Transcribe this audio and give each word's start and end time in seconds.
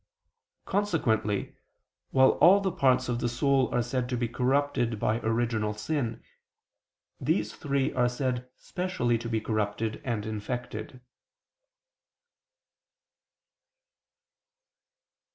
Consequently, 0.65 1.55
while 2.09 2.31
all 2.41 2.59
the 2.59 2.71
parts 2.71 3.07
of 3.07 3.19
the 3.19 3.29
soul 3.29 3.69
are 3.71 3.83
said 3.83 4.09
to 4.09 4.17
be 4.17 4.27
corrupted 4.27 4.97
by 4.99 5.19
original 5.19 5.75
sin, 5.75 6.23
these 7.19 7.53
three 7.53 7.93
are 7.93 8.09
said 8.09 8.49
specially 8.57 9.19
to 9.19 9.29
be 9.29 9.39
corrupted 9.39 10.01
and 10.03 10.25
infected. 10.25 11.01